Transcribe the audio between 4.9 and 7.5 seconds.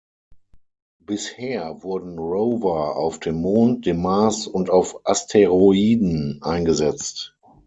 Asteroiden eingesetzt.